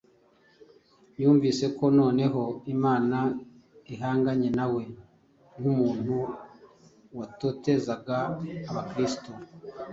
[1.21, 2.41] Yumvise ko noneho
[2.73, 3.17] Imana
[3.93, 4.83] ihanganye nawe,
[5.59, 6.15] nk’umuntu
[7.17, 8.17] watotezaga
[8.69, 9.31] Abakristo.